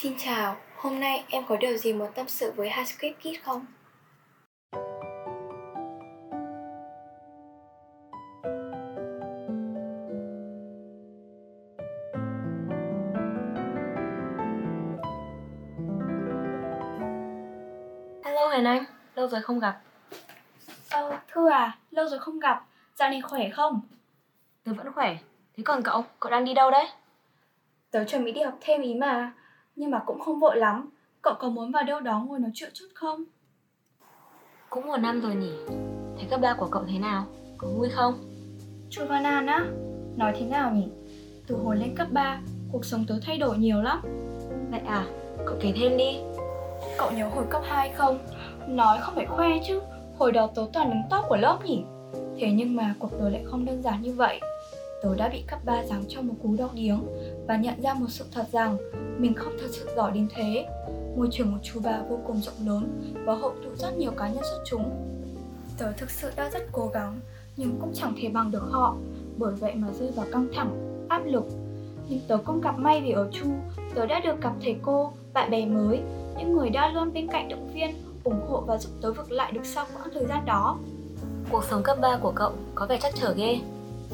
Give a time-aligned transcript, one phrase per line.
[0.00, 3.66] Xin chào, hôm nay em có điều gì muốn tâm sự với Hascript Kids không?
[18.24, 18.84] Hello Huyền Anh,
[19.14, 19.80] lâu rồi không gặp
[20.90, 23.80] Ờ, Thư à, lâu rồi không gặp, dạo này khỏe không?
[24.64, 25.16] Tớ vẫn khỏe,
[25.56, 26.88] thế còn cậu, cậu đang đi đâu đấy?
[27.90, 29.32] Tớ chuẩn bị đi học thêm ý mà,
[29.78, 30.90] nhưng mà cũng không vội lắm.
[31.22, 33.24] Cậu có muốn vào đâu đó ngồi nói chuyện chút không?
[34.70, 35.52] Cũng một năm rồi nhỉ,
[36.18, 37.26] thế cấp ba của cậu thế nào,
[37.58, 38.14] có vui không?
[38.90, 39.66] Chu Văn An á,
[40.16, 40.88] nói thế nào nhỉ?
[41.46, 42.40] Từ hồi lên cấp 3,
[42.72, 44.00] cuộc sống tớ thay đổi nhiều lắm.
[44.70, 45.06] Vậy à,
[45.46, 46.18] cậu kể thêm đi
[46.98, 48.18] Cậu nhớ hồi cấp 2 không?
[48.68, 49.80] Nói không phải khoe chứ,
[50.18, 51.82] hồi đó tớ toàn đứng top của lớp nhỉ?
[52.38, 54.40] Thế nhưng mà cuộc đời lại không đơn giản như vậy.
[55.02, 57.00] Tớ đã bị cấp 3 giáng cho một cú đau điếng
[57.46, 58.76] và nhận ra một sự thật rằng
[59.18, 60.66] mình không thật sự giỏi đến thế.
[61.16, 64.28] Môi trường của chú bà vô cùng rộng lớn và hội tụ rất nhiều cá
[64.28, 64.90] nhân xuất chúng.
[65.78, 67.20] Tớ thực sự đã rất cố gắng
[67.56, 68.96] nhưng cũng chẳng thể bằng được họ
[69.36, 71.44] bởi vậy mà rơi vào căng thẳng, áp lực.
[72.08, 73.46] Nhưng tớ cũng gặp may vì ở Chu,
[73.94, 76.00] tớ đã được gặp thầy cô, bạn bè mới,
[76.38, 77.90] những người đã luôn bên cạnh động viên,
[78.24, 80.78] ủng hộ và giúp tớ vực lại được sau quãng thời gian đó.
[81.50, 83.60] Cuộc sống cấp 3 của cậu có vẻ chắc trở ghê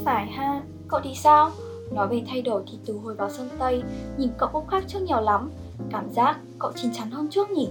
[0.04, 1.50] phải ha, cậu thì sao?
[1.92, 3.82] Nói về thay đổi thì từ hồi vào sân Tây,
[4.16, 5.50] nhìn cậu cũng khác trước nhiều lắm.
[5.90, 7.68] Cảm giác cậu chín chắn hơn trước nhỉ?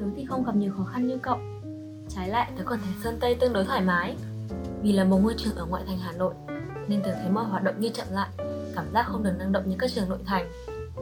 [0.00, 1.38] Tớ thì không gặp nhiều khó khăn như cậu.
[2.08, 4.16] Trái lại tớ còn thấy Sơn Tây tương đối thoải mái.
[4.82, 6.34] Vì là một ngôi trường ở ngoại thành Hà Nội
[6.88, 8.28] Nên tớ thấy mọi hoạt động như chậm lại.
[8.74, 10.50] Cảm giác không được năng động như các trường nội thành.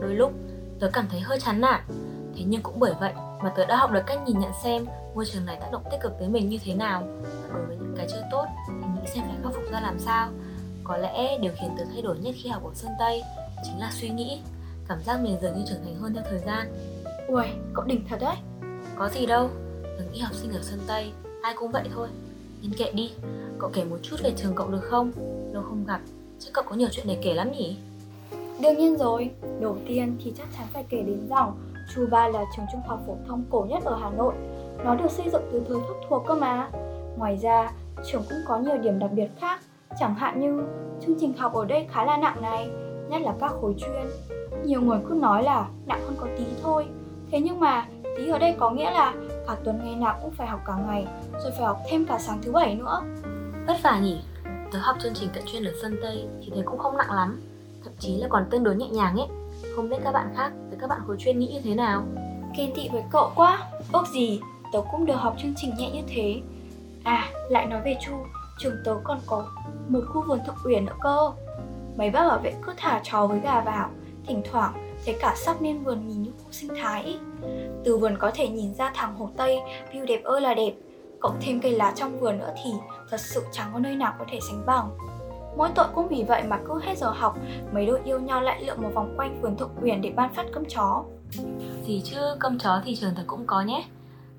[0.00, 0.32] Đôi lúc
[0.80, 1.80] tớ cảm thấy hơi chán nản.
[2.36, 3.12] Thế nhưng cũng bởi vậy
[3.42, 6.00] mà tớ đã học được cách nhìn nhận xem môi trường này tác động tích
[6.02, 7.02] cực tới mình như thế nào.
[7.54, 10.28] Đối với những cái chưa tốt thì nghĩ xem phải khắc phục ra làm sao
[10.88, 13.22] có lẽ điều khiến tớ thay đổi nhất khi học ở Sơn Tây
[13.64, 14.40] chính là suy nghĩ
[14.88, 16.72] cảm giác mình dường như trưởng thành hơn theo thời gian
[17.28, 17.44] Ui,
[17.74, 18.36] cậu đỉnh thật đấy.
[18.96, 19.50] có gì đâu
[19.82, 21.12] tớ nghĩ học sinh ở Sơn Tây
[21.42, 22.08] ai cũng vậy thôi
[22.62, 23.12] nên kệ đi
[23.58, 25.12] cậu kể một chút về trường cậu được không
[25.52, 26.00] lâu không gặp
[26.38, 27.76] chắc cậu có nhiều chuyện để kể lắm nhỉ
[28.62, 31.56] Đương nhiên rồi, đầu tiên thì chắc chắn phải kể đến rằng
[31.94, 34.34] Chu Ba là trường trung học phổ thông cổ nhất ở Hà Nội.
[34.84, 36.70] Nó được xây dựng từ thời thúc thuộc cơ mà.
[37.16, 37.72] Ngoài ra,
[38.06, 39.60] trường cũng có nhiều điểm đặc biệt khác,
[40.00, 40.62] chẳng hạn như
[41.06, 42.68] chương trình học ở đây khá là nặng này,
[43.08, 44.06] nhất là các khối chuyên.
[44.64, 46.86] Nhiều người cứ nói là nặng hơn có tí thôi.
[47.30, 49.14] Thế nhưng mà tí ở đây có nghĩa là
[49.46, 51.06] cả tuần ngày nào cũng phải học cả ngày,
[51.42, 53.02] rồi phải học thêm cả sáng thứ bảy nữa.
[53.66, 54.20] vất vả nhỉ?
[54.72, 57.40] Tớ học chương trình cận chuyên ở Sơn Tây thì thấy cũng không nặng lắm.
[57.84, 59.28] Thậm chí là còn tương đối nhẹ nhàng ấy.
[59.76, 62.02] Không biết các bạn khác với các bạn khối chuyên nghĩ như thế nào?
[62.58, 63.58] Ghen tị với cậu quá.
[63.92, 64.40] Ước gì
[64.72, 66.40] tớ cũng được học chương trình nhẹ như thế.
[67.04, 68.12] À lại nói về Chu
[68.58, 69.46] Trường tớ còn có
[69.88, 71.30] một khu vườn thượng uyển nữa cơ.
[71.96, 73.90] Mấy bác bảo vệ cứ thả chó với gà vào,
[74.26, 77.02] Thỉnh thoảng thấy cả sắp nên vườn nhìn như khu sinh thái.
[77.02, 77.18] Ý.
[77.84, 79.58] Từ vườn có thể nhìn ra thẳng hồ Tây,
[79.92, 80.72] View đẹp ơi là đẹp.
[81.20, 82.70] Cộng thêm cây lá trong vườn nữa thì
[83.10, 84.90] Thật sự chẳng có nơi nào có thể sánh bằng.
[85.56, 87.38] Mỗi tội cũng vì vậy mà cứ hết giờ học,
[87.72, 90.46] Mấy đôi yêu nhau lại lượn một vòng quanh vườn thượng uyển để ban phát
[90.52, 91.04] cơm chó.
[91.86, 93.84] Gì chứ, cơm chó thì trường tớ cũng có nhé.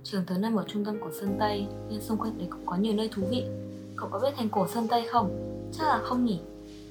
[0.04, 2.76] Trường tớ nằm ở trung tâm của Sơn Tây, Nên xung quanh đấy cũng có
[2.76, 3.46] nhiều nơi thú vị.
[4.00, 5.30] Cậu có biết thành cổ Sơn Tây không?
[5.74, 6.40] Chắc là không nhỉ.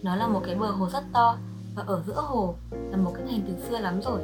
[0.03, 1.37] Nó là một cái bờ hồ rất to
[1.75, 2.55] Và ở giữa hồ
[2.91, 4.21] là một cái thành từ xưa lắm rồi.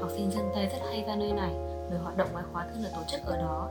[0.00, 1.54] Học sinh Sơn Tây rất hay ra nơi này
[1.90, 3.68] Bởi hoạt động ngoại khóa thường là tổ chức ở đó.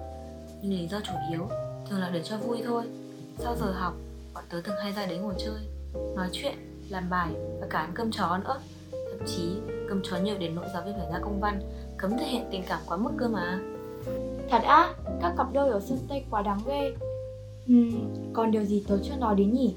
[0.61, 1.47] Nhưng lý do chủ yếu
[1.89, 2.83] thường là để cho vui thôi.
[3.38, 3.94] Sau giờ học,
[4.33, 5.67] bọn tớ thường hay ra đấy ngồi chơi
[6.16, 6.56] Nói chuyện,
[6.89, 7.29] làm bài
[7.61, 8.57] và cả ăn cơm chó nữa.
[8.91, 9.57] Thậm chí
[9.89, 11.61] cơm chó nhiều đến nỗi giáo viên phải ra công văn
[11.97, 13.59] Cấm thể hiện tình cảm quá mức cơ mà.
[14.50, 16.94] Thật á, các cặp đôi ở sân Tây quá đáng ghê.
[17.67, 17.91] Ừm,
[18.33, 19.75] còn điều gì tớ chưa nói đến nhỉ?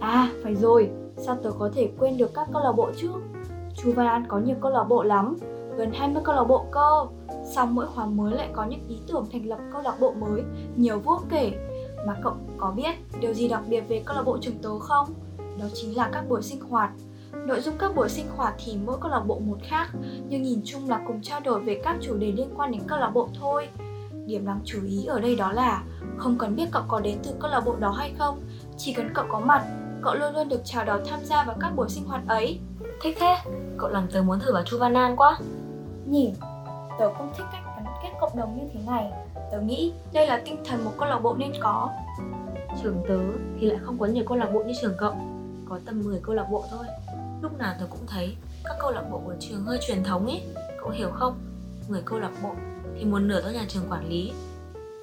[0.00, 3.08] À, phải rồi, sao tớ có thể quên được các câu lạc bộ chứ?
[3.76, 5.36] Chú Văn An có nhiều câu lạc bộ lắm,
[5.76, 7.06] gần 20 câu lạc bộ cơ
[7.44, 10.42] Xong mỗi khóa mới lại có những ý tưởng thành lập câu lạc bộ mới,
[10.76, 11.52] nhiều vô kể
[12.06, 15.08] Mà cậu có biết điều gì đặc biệt về câu lạc bộ trường tớ không?
[15.60, 16.90] Đó chính là các buổi sinh hoạt
[17.46, 19.88] Nội dung các buổi sinh hoạt thì mỗi câu lạc bộ một khác
[20.28, 22.98] Nhưng nhìn chung là cùng trao đổi về các chủ đề liên quan đến câu
[22.98, 23.68] lạc bộ thôi
[24.30, 25.82] Điểm đáng chú ý ở đây đó là
[26.16, 28.40] không cần biết cậu có đến từ câu lạc bộ đó hay không,
[28.76, 29.64] chỉ cần cậu có mặt,
[30.02, 32.60] cậu luôn luôn được chào đón tham gia vào các buổi sinh hoạt ấy.
[33.02, 33.36] Thích thế,
[33.78, 35.38] cậu làm tớ muốn thử vào Chu Văn An quá
[36.06, 36.32] Nhỉ,
[36.98, 39.10] tớ cũng thích cách gắn kết cộng đồng như thế này.
[39.52, 41.90] Tớ nghĩ đây là tinh thần một câu lạc bộ nên có.
[42.82, 43.18] Trường tớ
[43.60, 45.14] thì lại không có nhiều câu lạc bộ như trường cậu
[45.68, 46.86] Có tầm 10 câu lạc bộ thôi
[47.42, 50.42] Lúc nào tớ cũng thấy các câu lạc bộ của trường hơi truyền thống ấy
[50.80, 51.34] Cậu hiểu không?
[51.88, 52.50] 10 câu lạc bộ
[53.00, 54.32] thì một nửa do nhà trường quản lý.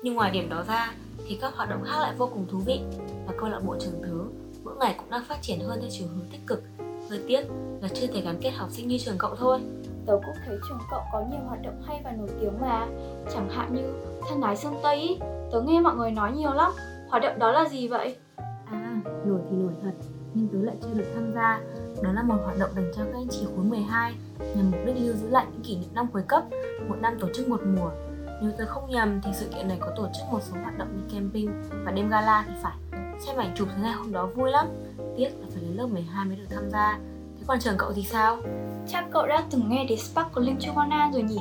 [0.03, 0.93] Nhưng ngoài điểm đó ra
[1.27, 2.79] thì các hoạt động khác lại vô cùng thú vị
[3.27, 4.09] Và câu lạc bộ trường tớ
[4.63, 6.63] mỗi ngày cũng đang phát triển hơn theo chiều hướng tích cực.
[7.09, 7.41] Hơi tiếc
[7.81, 9.59] là chưa thể gắn kết học sinh như trường cậu thôi.
[10.05, 12.87] Tớ cũng thấy trường cậu có nhiều hoạt động hay và nổi tiếng mà.
[13.33, 13.93] Chẳng hạn như
[14.29, 15.17] thân ái Sơn Tây ý,
[15.51, 16.71] tớ nghe mọi người nói nhiều lắm.
[17.09, 18.15] Hoạt động đó là gì vậy?
[18.65, 19.91] À, nổi thì nổi thật,
[20.37, 21.61] nhưng tớ lại chưa được tham gia
[22.03, 24.15] Đó là một hoạt động dành cho các anh chị khối 12
[24.55, 26.43] Nhằm mục đích lưu giữ lại những kỷ niệm năm cuối cấp
[26.87, 27.89] Một năm tổ chức một mùa
[28.41, 30.87] Nếu tớ không nhầm thì sự kiện này có tổ chức một số hoạt động
[30.97, 32.75] như camping và đêm gala thì phải
[33.25, 34.67] Xem ảnh chụp thế này hôm đó vui lắm
[35.17, 36.99] Tiếc là phải đến lớp 12 mới được tham gia
[37.37, 38.37] Thế còn trường cậu thì sao?
[38.87, 41.39] Chắc cậu đã từng nghe đến Sparkling Chuanan rồi nhỉ?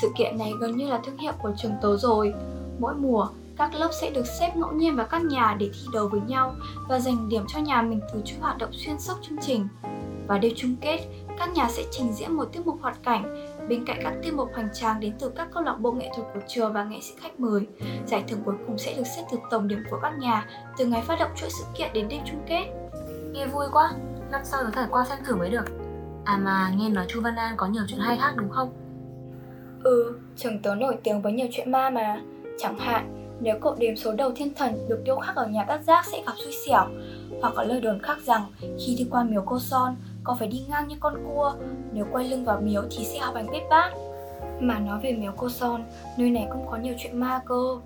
[0.00, 2.34] Sự kiện này gần như là thương hiệu của trường tớ rồi.
[2.78, 6.08] Mỗi mùa, các lớp sẽ được xếp ngẫu nhiên vào các nhà để thi đấu
[6.08, 6.54] với nhau
[6.88, 9.68] và giành điểm cho nhà mình từ chuỗi hoạt động xuyên suốt chương trình.
[10.28, 10.98] Và đêm chung kết,
[11.38, 14.48] các nhà sẽ trình diễn một tiết mục hoạt cảnh bên cạnh các tiết mục
[14.54, 17.14] hoành tráng đến từ các câu lạc bộ nghệ thuật của trường và nghệ sĩ
[17.20, 17.66] khách mời.
[18.06, 20.46] Giải thưởng cuối cùng sẽ được xếp từ tổng điểm của các nhà
[20.76, 22.64] từ ngày phát động chuỗi sự kiện đến đêm chung kết.
[23.32, 23.90] Nghe vui quá,
[24.30, 25.64] năm sau tớ phải qua xem thử mới được
[26.24, 28.72] À mà nghe nói Chu Văn An có nhiều chuyện hay khác đúng không?
[29.84, 32.20] Ừ, trường tớ nổi tiếng với nhiều chuyện ma mà
[32.58, 35.84] Chẳng hạn, nếu cậu đếm số đầu thiên thần được điêu khắc ở nhà bát
[35.84, 36.86] giác sẽ gặp xui xẻo.
[37.40, 40.62] Hoặc có lời đồn khác rằng khi đi qua miếu cô son, cậu phải đi
[40.68, 41.52] ngang như con cua.
[41.92, 43.92] Nếu quay lưng vào miếu thì sẽ học hành bếp bát.
[44.60, 45.84] Mà nói về miếu cô son,
[46.18, 47.76] nơi này cũng có nhiều chuyện ma cơ.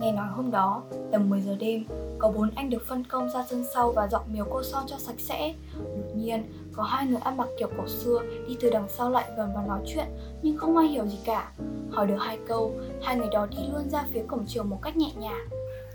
[0.00, 0.82] Nghe nói hôm đó,
[1.12, 1.84] tầm 10 giờ đêm,
[2.18, 4.96] có bốn anh được phân công ra sân sau và dọn miếu cô son cho
[4.98, 5.54] sạch sẽ.
[5.78, 9.24] Đột nhiên, có hai người ăn mặc kiểu cổ xưa đi từ đằng sau lại
[9.36, 10.06] gần và nói chuyện,
[10.42, 11.52] nhưng không ai hiểu gì cả.
[11.90, 12.72] Hỏi được hai câu,
[13.02, 15.48] hai người đó đi luôn ra phía cổng trường một cách nhẹ nhàng.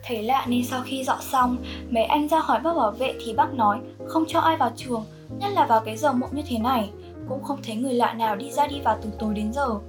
[0.04, 1.58] Thấy lạ nên sau khi dọn xong,
[1.90, 5.04] mấy anh ra hỏi bác bảo vệ thì bác nói không cho ai vào trường,
[5.40, 6.92] nhất là vào cái giờ muộn như thế này.
[7.30, 9.80] Cũng không thấy người lạ nào đi ra đi vào từ tối đến giờ.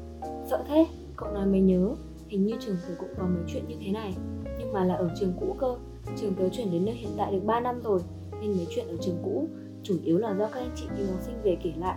[0.50, 0.86] Sợ thế,
[1.16, 1.94] cậu nói mới nhớ
[2.28, 4.14] Hình như trường tớ cũng có mấy chuyện như thế này
[4.58, 5.76] Nhưng mà là ở trường cũ cơ
[6.16, 8.00] Trường tớ chuyển đến nơi hiện tại được 3 năm rồi
[8.40, 9.48] Nên mấy chuyện ở trường cũ
[9.88, 11.96] Chủ yếu là do các anh chị cứu học sinh về kể lại.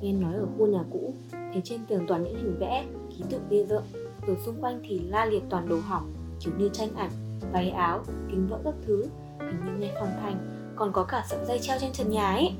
[0.00, 3.40] Nghe nói ở khu nhà cũ Thấy trên tường toàn những hình vẽ Ký tự
[3.50, 3.82] bia dựng
[4.26, 7.10] Rồi xung quanh thì la liệt toàn đồ hỏng Kiểu như tranh ảnh,
[7.52, 8.00] váy áo,
[8.30, 9.06] kính vỡ các thứ.
[9.38, 10.36] Hình như nghe phong thanh,
[10.76, 12.52] Còn có cả sợi dây treo trên trần nhà ấy.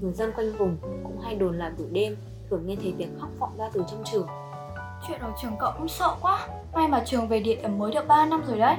[0.00, 2.16] Người dân quanh vùng cũng hay đồn là buổi đêm
[2.50, 4.26] Thường nghe thấy tiếng khóc vọng ra từ trong trường.
[5.08, 8.08] Chuyện ở trường cậu cũng sợ quá May mà trường về điện ẩm mới được
[8.08, 8.76] 3 năm rồi đấy.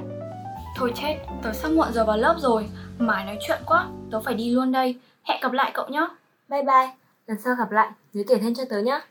[0.77, 4.33] Thôi chết, tớ sắp muộn giờ vào lớp rồi Mãi nói chuyện quá, tớ phải
[4.33, 4.99] đi luôn đây.
[5.23, 6.07] Hẹn gặp lại cậu nhé.
[6.47, 6.89] Bye bye,
[7.27, 9.01] lần sau gặp lại, nhớ kể thêm cho tớ nhé.